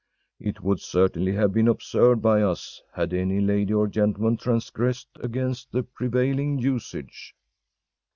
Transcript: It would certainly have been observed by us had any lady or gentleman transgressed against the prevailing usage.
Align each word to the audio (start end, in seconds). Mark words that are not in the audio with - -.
It 0.39 0.63
would 0.63 0.79
certainly 0.79 1.33
have 1.33 1.51
been 1.53 1.67
observed 1.67 2.23
by 2.23 2.41
us 2.41 2.81
had 2.93 3.13
any 3.13 3.39
lady 3.39 3.71
or 3.75 3.85
gentleman 3.85 4.35
transgressed 4.35 5.09
against 5.19 5.71
the 5.73 5.83
prevailing 5.83 6.57
usage. 6.57 7.35